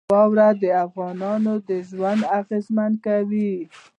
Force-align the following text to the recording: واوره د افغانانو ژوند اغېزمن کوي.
واوره 0.13 0.47
د 0.61 0.63
افغانانو 0.85 1.53
ژوند 1.89 2.21
اغېزمن 2.39 2.91
کوي. 3.05 3.51